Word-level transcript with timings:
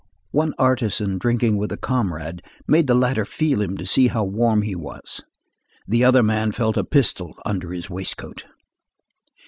One 0.31 0.55
artisan 0.57 1.19
drinking 1.19 1.57
with 1.57 1.71
a 1.71 1.77
comrade 1.77 2.41
made 2.67 2.87
the 2.87 2.95
latter 2.95 3.23
feel 3.23 3.61
him 3.61 3.77
to 3.77 3.85
see 3.85 4.07
how 4.07 4.23
warm 4.23 4.63
he 4.63 4.73
was; 4.75 5.21
the 5.87 6.03
other 6.03 6.23
man 6.23 6.53
felt 6.53 6.75
a 6.75 6.83
pistol 6.83 7.35
under 7.45 7.71
his 7.71 7.87
waistcoat. 7.87 8.45